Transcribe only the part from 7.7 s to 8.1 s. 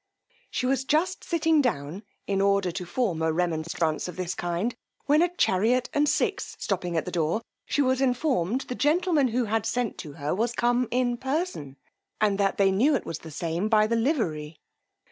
was